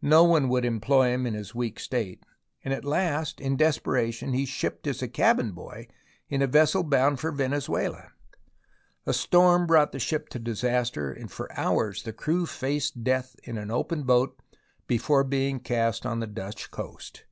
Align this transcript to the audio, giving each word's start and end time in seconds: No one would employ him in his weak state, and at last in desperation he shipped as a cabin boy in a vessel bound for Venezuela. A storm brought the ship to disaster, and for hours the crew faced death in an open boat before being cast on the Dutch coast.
No 0.00 0.24
one 0.24 0.48
would 0.48 0.64
employ 0.64 1.12
him 1.12 1.26
in 1.26 1.34
his 1.34 1.54
weak 1.54 1.78
state, 1.78 2.24
and 2.64 2.72
at 2.72 2.82
last 2.82 3.42
in 3.42 3.58
desperation 3.58 4.32
he 4.32 4.46
shipped 4.46 4.86
as 4.86 5.02
a 5.02 5.06
cabin 5.06 5.52
boy 5.52 5.86
in 6.30 6.40
a 6.40 6.46
vessel 6.46 6.82
bound 6.82 7.20
for 7.20 7.30
Venezuela. 7.30 8.12
A 9.04 9.12
storm 9.12 9.66
brought 9.66 9.92
the 9.92 9.98
ship 9.98 10.30
to 10.30 10.38
disaster, 10.38 11.12
and 11.12 11.30
for 11.30 11.52
hours 11.60 12.04
the 12.04 12.12
crew 12.14 12.46
faced 12.46 13.04
death 13.04 13.36
in 13.44 13.58
an 13.58 13.70
open 13.70 14.04
boat 14.04 14.40
before 14.86 15.24
being 15.24 15.60
cast 15.60 16.06
on 16.06 16.20
the 16.20 16.26
Dutch 16.26 16.70
coast. 16.70 17.26